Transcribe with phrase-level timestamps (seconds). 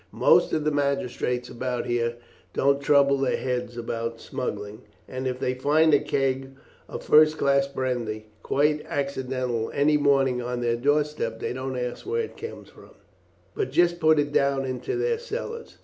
[0.17, 2.15] Most of the magistrates about here
[2.53, 6.53] don't trouble their heads about smuggling, and if they find a keg
[6.87, 12.21] of first class brandy quite accidental any morning on their doorstep, they don't ask where
[12.23, 12.89] it comes from,
[13.53, 15.77] but just put it down into their cellars.